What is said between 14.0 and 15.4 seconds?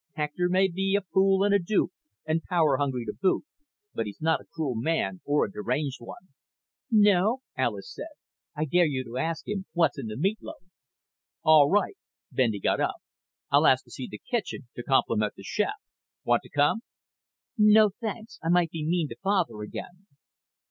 the kitchen to compliment